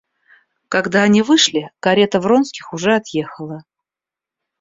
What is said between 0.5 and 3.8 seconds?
Когда они вышли, карета Вронских уже отъехала.